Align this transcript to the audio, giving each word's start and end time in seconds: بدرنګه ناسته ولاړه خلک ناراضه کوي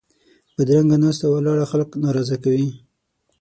بدرنګه 0.55 0.97
ناسته 1.03 1.25
ولاړه 1.29 1.65
خلک 1.71 1.89
ناراضه 2.03 2.37
کوي 2.43 2.67